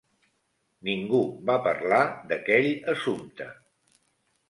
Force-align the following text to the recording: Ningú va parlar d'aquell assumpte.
Ningú 0.87 1.19
va 1.51 1.59
parlar 1.69 2.01
d'aquell 2.33 2.73
assumpte. 2.97 3.53